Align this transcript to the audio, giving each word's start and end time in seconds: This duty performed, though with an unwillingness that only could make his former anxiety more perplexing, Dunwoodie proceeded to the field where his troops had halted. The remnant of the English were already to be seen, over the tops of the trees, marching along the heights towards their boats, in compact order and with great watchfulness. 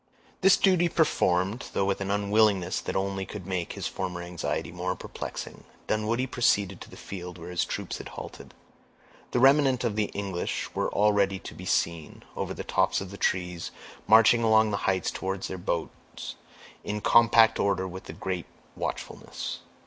This 0.41 0.57
duty 0.57 0.89
performed, 0.89 1.65
though 1.73 1.85
with 1.85 2.01
an 2.01 2.09
unwillingness 2.09 2.81
that 2.81 2.95
only 2.95 3.23
could 3.23 3.45
make 3.45 3.73
his 3.73 3.85
former 3.85 4.23
anxiety 4.23 4.71
more 4.71 4.95
perplexing, 4.95 5.63
Dunwoodie 5.85 6.25
proceeded 6.25 6.81
to 6.81 6.89
the 6.89 6.97
field 6.97 7.37
where 7.37 7.51
his 7.51 7.65
troops 7.65 7.99
had 7.99 8.07
halted. 8.07 8.55
The 9.29 9.39
remnant 9.39 9.83
of 9.83 9.95
the 9.95 10.05
English 10.05 10.73
were 10.73 10.91
already 10.91 11.37
to 11.41 11.53
be 11.53 11.65
seen, 11.65 12.23
over 12.35 12.51
the 12.55 12.63
tops 12.63 12.99
of 12.99 13.11
the 13.11 13.15
trees, 13.17 13.69
marching 14.07 14.41
along 14.41 14.71
the 14.71 14.77
heights 14.89 15.11
towards 15.11 15.49
their 15.49 15.59
boats, 15.59 16.33
in 16.83 17.01
compact 17.01 17.59
order 17.59 17.83
and 17.83 17.91
with 17.93 18.19
great 18.19 18.47
watchfulness. 18.75 19.59